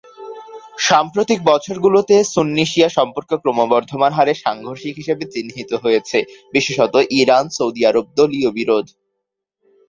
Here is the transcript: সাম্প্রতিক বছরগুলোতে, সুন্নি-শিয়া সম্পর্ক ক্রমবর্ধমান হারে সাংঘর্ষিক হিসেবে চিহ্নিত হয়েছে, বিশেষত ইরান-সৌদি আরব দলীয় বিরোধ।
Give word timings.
সাম্প্রতিক 0.79 1.39
বছরগুলোতে, 1.43 2.15
সুন্নি-শিয়া 2.33 2.89
সম্পর্ক 2.89 3.31
ক্রমবর্ধমান 3.35 4.11
হারে 4.13 4.33
সাংঘর্ষিক 4.43 4.93
হিসেবে 4.97 5.23
চিহ্নিত 5.25 5.71
হয়েছে, 5.83 6.17
বিশেষত 6.53 6.93
ইরান-সৌদি 7.19 7.81
আরব 7.85 8.05
দলীয় 8.17 8.49
বিরোধ। 8.51 8.85